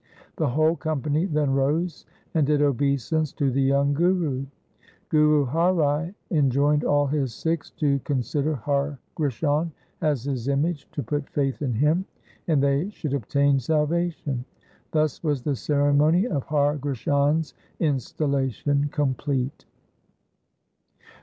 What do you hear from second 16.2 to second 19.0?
of Har Krishan' s installation